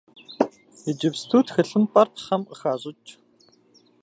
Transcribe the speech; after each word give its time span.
Иджыпсту 0.89 1.41
тхылъымпӏэр 1.45 2.07
пхъэм 2.15 2.41
къыхащӏыкӏ. 2.47 3.09